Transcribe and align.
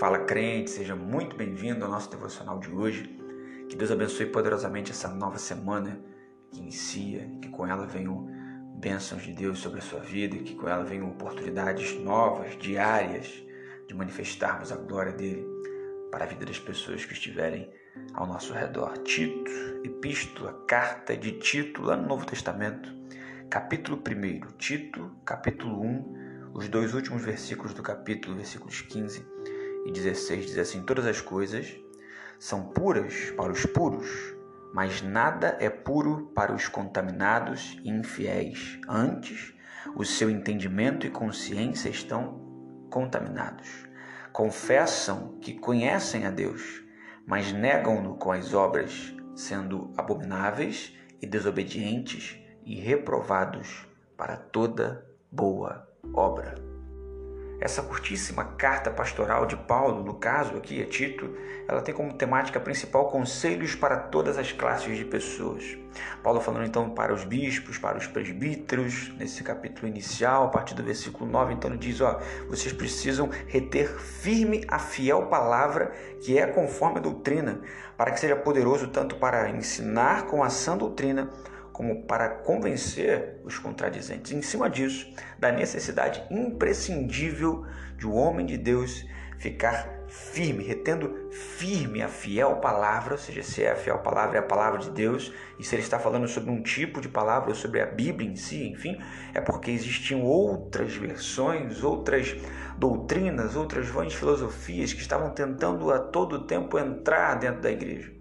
Fala 0.00 0.20
crente, 0.20 0.70
seja 0.70 0.96
muito 0.96 1.36
bem-vindo 1.36 1.84
ao 1.84 1.90
nosso 1.90 2.10
devocional 2.10 2.58
de 2.58 2.70
hoje. 2.70 3.02
Que 3.68 3.76
Deus 3.76 3.90
abençoe 3.90 4.24
poderosamente 4.24 4.92
essa 4.92 5.08
nova 5.08 5.36
semana 5.36 6.00
que 6.50 6.58
inicia, 6.58 7.30
que 7.42 7.50
com 7.50 7.66
ela 7.66 7.84
venham 7.84 8.26
bênçãos 8.78 9.22
de 9.22 9.34
Deus 9.34 9.58
sobre 9.58 9.78
a 9.78 9.82
sua 9.82 10.00
vida, 10.00 10.38
que 10.38 10.54
com 10.54 10.66
ela 10.66 10.84
venham 10.84 11.10
oportunidades 11.10 12.00
novas, 12.00 12.56
diárias, 12.56 13.44
de 13.86 13.92
manifestarmos 13.92 14.72
a 14.72 14.76
glória 14.76 15.12
dele 15.12 15.46
para 16.10 16.24
a 16.24 16.26
vida 16.26 16.46
das 16.46 16.58
pessoas 16.58 17.04
que 17.04 17.12
estiverem 17.12 17.70
ao 18.14 18.26
nosso 18.26 18.54
redor. 18.54 18.96
Tito, 19.02 19.50
epístola, 19.84 20.64
carta 20.66 21.14
de 21.14 21.32
Tito, 21.32 21.82
lá 21.82 21.94
no 21.94 22.08
Novo 22.08 22.24
Testamento, 22.24 22.90
capítulo 23.50 23.98
1. 24.02 24.56
Tito, 24.56 25.14
capítulo 25.26 25.78
1, 25.84 26.52
os 26.54 26.70
dois 26.70 26.94
últimos 26.94 27.22
versículos 27.22 27.74
do 27.74 27.82
capítulo, 27.82 28.34
versículos 28.34 28.80
15 28.80 29.59
e 29.84 29.90
16, 29.92 30.46
diz 30.46 30.58
assim: 30.58 30.82
Todas 30.82 31.06
as 31.06 31.20
coisas 31.20 31.74
são 32.38 32.64
puras 32.64 33.30
para 33.36 33.52
os 33.52 33.64
puros, 33.66 34.08
mas 34.72 35.02
nada 35.02 35.56
é 35.60 35.68
puro 35.68 36.30
para 36.34 36.54
os 36.54 36.68
contaminados 36.68 37.78
e 37.82 37.90
infiéis. 37.90 38.78
Antes, 38.88 39.54
o 39.94 40.04
seu 40.04 40.30
entendimento 40.30 41.06
e 41.06 41.10
consciência 41.10 41.88
estão 41.88 42.86
contaminados. 42.90 43.68
Confessam 44.32 45.38
que 45.40 45.54
conhecem 45.54 46.26
a 46.26 46.30
Deus, 46.30 46.82
mas 47.26 47.52
negam-no 47.52 48.16
com 48.16 48.32
as 48.32 48.54
obras, 48.54 49.14
sendo 49.34 49.92
abomináveis 49.96 50.96
e 51.20 51.26
desobedientes 51.26 52.38
e 52.64 52.76
reprovados 52.76 53.86
para 54.16 54.36
toda 54.36 55.04
boa 55.30 55.88
obra. 56.12 56.69
Essa 57.60 57.82
curtíssima 57.82 58.42
carta 58.56 58.90
pastoral 58.90 59.44
de 59.44 59.54
Paulo, 59.54 60.02
no 60.02 60.14
caso 60.14 60.56
aqui 60.56 60.80
é 60.80 60.86
Tito, 60.86 61.36
ela 61.68 61.82
tem 61.82 61.94
como 61.94 62.14
temática 62.14 62.58
principal 62.58 63.10
conselhos 63.10 63.74
para 63.74 63.98
todas 63.98 64.38
as 64.38 64.50
classes 64.50 64.96
de 64.96 65.04
pessoas. 65.04 65.76
Paulo 66.22 66.40
falando 66.40 66.64
então 66.64 66.88
para 66.88 67.12
os 67.12 67.22
bispos, 67.22 67.76
para 67.76 67.98
os 67.98 68.06
presbíteros, 68.06 69.12
nesse 69.18 69.44
capítulo 69.44 69.86
inicial, 69.88 70.44
a 70.44 70.48
partir 70.48 70.74
do 70.74 70.82
versículo 70.82 71.30
9, 71.30 71.52
então 71.52 71.68
ele 71.70 71.78
diz, 71.78 72.00
ó, 72.00 72.18
vocês 72.48 72.72
precisam 72.72 73.28
reter 73.46 73.88
firme 73.88 74.64
a 74.66 74.78
fiel 74.78 75.26
palavra 75.26 75.92
que 76.22 76.38
é 76.38 76.46
conforme 76.46 76.96
a 76.96 77.02
doutrina, 77.02 77.60
para 77.94 78.10
que 78.10 78.20
seja 78.20 78.36
poderoso 78.36 78.88
tanto 78.88 79.16
para 79.16 79.50
ensinar 79.50 80.26
com 80.28 80.42
a 80.42 80.48
sã 80.48 80.78
doutrina, 80.78 81.30
como 81.80 82.02
para 82.02 82.28
convencer 82.28 83.40
os 83.42 83.58
contradizentes. 83.58 84.32
Em 84.32 84.42
cima 84.42 84.68
disso, 84.68 85.10
da 85.38 85.50
necessidade 85.50 86.22
imprescindível 86.30 87.64
de 87.96 88.06
o 88.06 88.10
um 88.10 88.16
homem 88.16 88.44
de 88.44 88.58
Deus 88.58 89.06
ficar 89.38 89.88
firme, 90.06 90.62
retendo 90.62 91.30
firme 91.30 92.02
a 92.02 92.08
fiel 92.08 92.56
palavra, 92.56 93.14
ou 93.14 93.18
seja, 93.18 93.42
se 93.42 93.62
é 93.62 93.70
a 93.70 93.76
fiel 93.76 93.96
palavra 94.00 94.36
é 94.36 94.40
a 94.40 94.42
palavra 94.42 94.78
de 94.78 94.90
Deus, 94.90 95.32
e 95.58 95.64
se 95.64 95.74
ele 95.74 95.82
está 95.82 95.98
falando 95.98 96.28
sobre 96.28 96.50
um 96.50 96.62
tipo 96.62 97.00
de 97.00 97.08
palavra 97.08 97.48
ou 97.48 97.54
sobre 97.54 97.80
a 97.80 97.86
Bíblia 97.86 98.28
em 98.28 98.36
si, 98.36 98.68
enfim, 98.68 99.00
é 99.32 99.40
porque 99.40 99.70
existiam 99.70 100.20
outras 100.20 100.94
versões, 100.94 101.82
outras 101.82 102.36
doutrinas, 102.76 103.56
outras 103.56 103.88
vãs 103.88 104.12
filosofias 104.12 104.92
que 104.92 105.00
estavam 105.00 105.30
tentando 105.30 105.90
a 105.90 105.98
todo 105.98 106.44
tempo 106.44 106.78
entrar 106.78 107.36
dentro 107.36 107.62
da 107.62 107.70
igreja. 107.70 108.19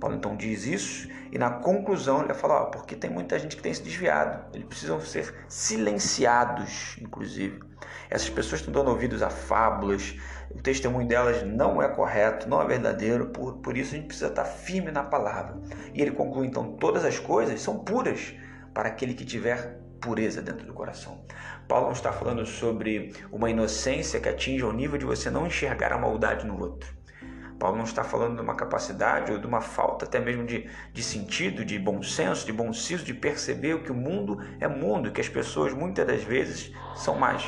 Paulo 0.00 0.16
então 0.16 0.36
diz 0.36 0.66
isso 0.66 1.08
e 1.32 1.38
na 1.38 1.50
conclusão 1.50 2.22
ele 2.22 2.34
fala, 2.34 2.62
ó, 2.62 2.64
porque 2.66 2.94
tem 2.94 3.10
muita 3.10 3.38
gente 3.38 3.56
que 3.56 3.62
tem 3.62 3.72
se 3.72 3.82
desviado, 3.82 4.44
eles 4.54 4.66
precisam 4.66 5.00
ser 5.00 5.34
silenciados, 5.48 6.96
inclusive. 7.00 7.60
Essas 8.08 8.30
pessoas 8.30 8.60
estão 8.60 8.72
dando 8.72 8.90
ouvidos 8.90 9.22
a 9.22 9.30
fábulas, 9.30 10.16
o 10.50 10.62
testemunho 10.62 11.08
delas 11.08 11.42
não 11.42 11.82
é 11.82 11.88
correto, 11.88 12.48
não 12.48 12.62
é 12.62 12.66
verdadeiro, 12.66 13.26
por, 13.26 13.58
por 13.58 13.76
isso 13.76 13.94
a 13.94 13.96
gente 13.96 14.06
precisa 14.06 14.28
estar 14.28 14.44
firme 14.44 14.90
na 14.90 15.02
palavra. 15.02 15.58
E 15.92 16.00
ele 16.00 16.12
conclui 16.12 16.46
então, 16.46 16.72
todas 16.76 17.04
as 17.04 17.18
coisas 17.18 17.60
são 17.60 17.80
puras 17.80 18.34
para 18.72 18.88
aquele 18.88 19.14
que 19.14 19.24
tiver 19.24 19.80
pureza 20.00 20.40
dentro 20.40 20.66
do 20.66 20.72
coração. 20.72 21.24
Paulo 21.66 21.90
está 21.90 22.12
falando 22.12 22.46
sobre 22.46 23.12
uma 23.32 23.50
inocência 23.50 24.20
que 24.20 24.28
atinge 24.28 24.62
ao 24.62 24.72
nível 24.72 24.98
de 24.98 25.04
você 25.04 25.30
não 25.30 25.46
enxergar 25.46 25.92
a 25.92 25.98
maldade 25.98 26.46
no 26.46 26.58
outro. 26.60 26.94
Paulo 27.58 27.78
não 27.78 27.84
está 27.84 28.04
falando 28.04 28.36
de 28.36 28.42
uma 28.42 28.54
capacidade 28.54 29.32
ou 29.32 29.38
de 29.38 29.46
uma 29.46 29.60
falta 29.60 30.04
até 30.04 30.20
mesmo 30.20 30.44
de, 30.44 30.68
de 30.92 31.02
sentido, 31.02 31.64
de 31.64 31.78
bom 31.78 32.02
senso, 32.02 32.44
de 32.44 32.52
bom 32.52 32.72
senso, 32.72 33.04
de 33.04 33.14
perceber 33.14 33.82
que 33.82 33.90
o 33.90 33.94
mundo 33.94 34.38
é 34.60 34.68
mundo, 34.68 35.10
que 35.10 35.20
as 35.20 35.28
pessoas 35.28 35.72
muitas 35.72 36.06
das 36.06 36.22
vezes 36.22 36.72
são 36.94 37.16
mais. 37.16 37.44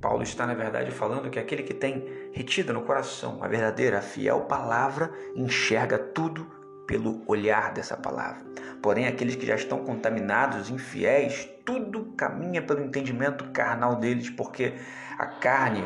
Paulo 0.00 0.22
está, 0.22 0.46
na 0.46 0.54
verdade, 0.54 0.90
falando 0.90 1.28
que 1.28 1.38
aquele 1.38 1.62
que 1.62 1.74
tem 1.74 2.04
retida 2.32 2.72
no 2.72 2.82
coração 2.82 3.42
a 3.42 3.48
verdadeira, 3.48 3.98
a 3.98 4.02
fiel 4.02 4.42
palavra, 4.42 5.12
enxerga 5.34 5.98
tudo 5.98 6.46
pelo 6.86 7.22
olhar 7.26 7.72
dessa 7.72 7.96
palavra. 7.96 8.42
Porém, 8.80 9.06
aqueles 9.06 9.34
que 9.34 9.44
já 9.44 9.56
estão 9.56 9.84
contaminados, 9.84 10.70
infiéis, 10.70 11.48
tudo 11.66 12.12
caminha 12.16 12.62
pelo 12.62 12.82
entendimento 12.82 13.44
carnal 13.50 13.96
deles, 13.96 14.30
porque 14.30 14.74
a 15.18 15.26
carne 15.26 15.82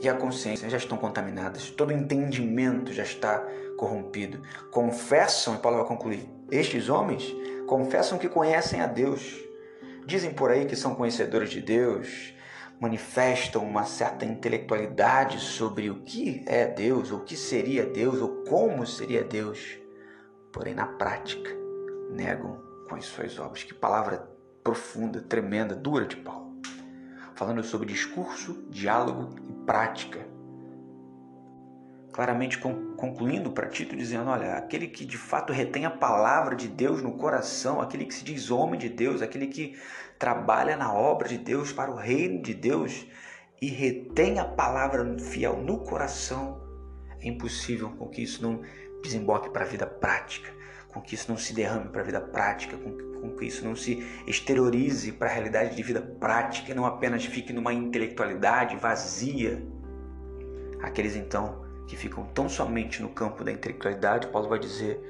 e 0.00 0.08
a 0.08 0.14
consciência 0.14 0.70
já 0.70 0.76
estão 0.76 0.96
contaminadas, 0.96 1.70
todo 1.70 1.92
entendimento 1.92 2.92
já 2.92 3.02
está 3.02 3.44
corrompido. 3.76 4.40
Confessam, 4.70 5.54
e 5.54 5.58
Paulo 5.58 5.78
vai 5.78 5.86
concluir, 5.86 6.28
estes 6.50 6.88
homens 6.88 7.34
confessam 7.66 8.18
que 8.18 8.28
conhecem 8.28 8.80
a 8.80 8.86
Deus. 8.86 9.44
Dizem 10.06 10.32
por 10.32 10.50
aí 10.50 10.64
que 10.66 10.76
são 10.76 10.94
conhecedores 10.94 11.50
de 11.50 11.60
Deus, 11.60 12.32
manifestam 12.80 13.64
uma 13.64 13.84
certa 13.84 14.24
intelectualidade 14.24 15.40
sobre 15.40 15.90
o 15.90 16.02
que 16.02 16.44
é 16.46 16.66
Deus, 16.66 17.10
ou 17.10 17.18
o 17.18 17.24
que 17.24 17.36
seria 17.36 17.84
Deus, 17.84 18.20
ou 18.20 18.44
como 18.44 18.86
seria 18.86 19.24
Deus. 19.24 19.78
Porém, 20.52 20.74
na 20.74 20.86
prática, 20.86 21.50
negam 22.10 22.62
com 22.88 22.94
as 22.94 23.04
suas 23.04 23.38
obras. 23.38 23.64
Que 23.64 23.74
palavra 23.74 24.30
profunda, 24.64 25.20
tremenda, 25.20 25.74
dura 25.74 26.06
de 26.06 26.16
Paulo 26.16 26.47
falando 27.38 27.62
sobre 27.62 27.86
discurso, 27.86 28.64
diálogo 28.68 29.36
e 29.48 29.52
prática. 29.64 30.26
Claramente 32.12 32.58
concluindo 32.58 33.52
para 33.52 33.68
Tito, 33.68 33.94
dizendo: 33.94 34.28
olha, 34.28 34.54
aquele 34.54 34.88
que 34.88 35.04
de 35.04 35.16
fato 35.16 35.52
retém 35.52 35.86
a 35.86 35.90
palavra 35.90 36.56
de 36.56 36.66
Deus 36.66 37.00
no 37.00 37.12
coração, 37.12 37.80
aquele 37.80 38.06
que 38.06 38.14
se 38.14 38.24
diz 38.24 38.50
homem 38.50 38.78
de 38.78 38.88
Deus, 38.88 39.22
aquele 39.22 39.46
que 39.46 39.78
trabalha 40.18 40.76
na 40.76 40.92
obra 40.92 41.28
de 41.28 41.38
Deus 41.38 41.72
para 41.72 41.92
o 41.92 41.94
reino 41.94 42.42
de 42.42 42.54
Deus 42.54 43.06
e 43.62 43.68
retém 43.68 44.40
a 44.40 44.44
palavra 44.44 45.16
fiel 45.20 45.58
no 45.58 45.78
coração, 45.78 46.60
é 47.20 47.28
impossível 47.28 47.90
com 47.90 48.08
que 48.08 48.20
isso 48.20 48.42
não 48.42 48.62
desemboque 49.02 49.50
para 49.50 49.64
a 49.64 49.68
vida 49.68 49.86
prática, 49.86 50.52
com 50.88 51.00
que 51.00 51.14
isso 51.14 51.30
não 51.30 51.38
se 51.38 51.52
derrame 51.52 51.88
para 51.88 52.00
a 52.00 52.04
vida 52.04 52.20
prática, 52.20 52.76
com, 52.76 52.90
com 53.20 53.36
que 53.36 53.46
isso 53.46 53.64
não 53.64 53.76
se 53.76 54.04
exteriorize 54.26 55.12
para 55.12 55.28
a 55.28 55.32
realidade 55.32 55.76
de 55.76 55.82
vida 55.82 56.00
prática, 56.00 56.74
não 56.74 56.86
apenas 56.86 57.24
fique 57.24 57.52
numa 57.52 57.72
intelectualidade 57.72 58.76
vazia. 58.76 59.62
Aqueles 60.82 61.16
então 61.16 61.64
que 61.86 61.96
ficam 61.96 62.24
tão 62.26 62.48
somente 62.48 63.02
no 63.02 63.08
campo 63.08 63.42
da 63.42 63.50
intelectualidade, 63.50 64.28
Paulo 64.28 64.48
vai 64.48 64.58
dizer 64.58 65.00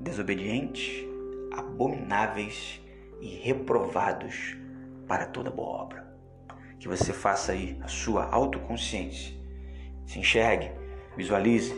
desobedientes, 0.00 1.06
abomináveis 1.52 2.80
e 3.20 3.28
reprovados 3.36 4.56
para 5.06 5.26
toda 5.26 5.50
boa 5.50 5.82
obra. 5.82 6.12
Que 6.78 6.88
você 6.88 7.12
faça 7.12 7.52
aí 7.52 7.78
a 7.82 7.88
sua 7.88 8.24
autoconsciência, 8.24 9.36
se 10.06 10.18
enxergue, 10.18 10.72
visualize 11.16 11.74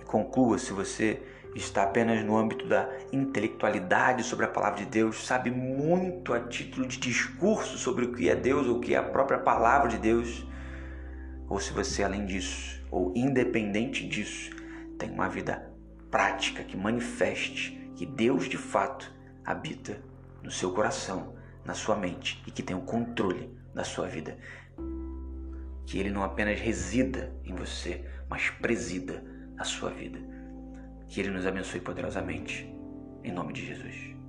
e 0.00 0.04
conclua 0.04 0.58
se 0.58 0.72
você 0.72 1.22
está 1.54 1.82
apenas 1.82 2.24
no 2.24 2.36
âmbito 2.36 2.66
da 2.66 2.88
intelectualidade 3.12 4.22
sobre 4.22 4.44
a 4.44 4.48
palavra 4.48 4.78
de 4.78 4.86
Deus, 4.86 5.26
sabe 5.26 5.50
muito 5.50 6.32
a 6.32 6.40
título 6.40 6.86
de 6.86 6.98
discurso 6.98 7.76
sobre 7.76 8.04
o 8.04 8.12
que 8.12 8.28
é 8.28 8.36
Deus 8.36 8.66
ou 8.66 8.76
o 8.76 8.80
que 8.80 8.94
é 8.94 8.98
a 8.98 9.02
própria 9.02 9.38
palavra 9.38 9.88
de 9.88 9.98
Deus, 9.98 10.46
ou 11.48 11.58
se 11.58 11.72
você, 11.72 12.02
além 12.02 12.24
disso, 12.26 12.80
ou 12.90 13.12
independente 13.16 14.06
disso, 14.06 14.50
tem 14.98 15.10
uma 15.10 15.28
vida 15.28 15.68
prática 16.10 16.62
que 16.62 16.76
manifeste 16.76 17.90
que 17.96 18.06
Deus 18.06 18.48
de 18.48 18.56
fato 18.56 19.12
habita 19.44 20.00
no 20.42 20.50
seu 20.50 20.72
coração, 20.72 21.34
na 21.64 21.74
sua 21.74 21.96
mente 21.96 22.42
e 22.46 22.50
que 22.50 22.62
tem 22.62 22.76
o 22.76 22.82
controle 22.82 23.52
da 23.74 23.84
sua 23.84 24.06
vida. 24.06 24.38
Que 25.90 25.98
Ele 25.98 26.10
não 26.12 26.22
apenas 26.22 26.60
resida 26.60 27.34
em 27.44 27.52
você, 27.52 28.04
mas 28.28 28.48
presida 28.48 29.24
a 29.58 29.64
sua 29.64 29.90
vida. 29.90 30.20
Que 31.08 31.18
Ele 31.18 31.30
nos 31.30 31.44
abençoe 31.44 31.80
poderosamente. 31.80 32.72
Em 33.24 33.32
nome 33.32 33.52
de 33.52 33.66
Jesus. 33.66 34.19